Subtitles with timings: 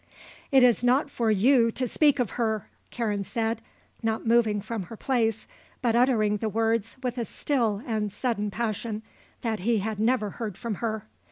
[0.51, 3.61] "It is not for you to speak of her!" Karen said,
[4.01, 5.45] not moving from her place
[5.79, 9.03] but uttering the words with a still and sudden passion
[9.43, 11.05] that he had never heard from her.